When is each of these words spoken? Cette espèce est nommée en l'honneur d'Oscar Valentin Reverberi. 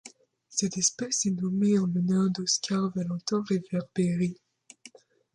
Cette 0.49 0.79
espèce 0.79 1.27
est 1.27 1.39
nommée 1.39 1.77
en 1.77 1.85
l'honneur 1.85 2.27
d'Oscar 2.31 2.91
Valentin 2.95 3.43
Reverberi. 3.47 4.35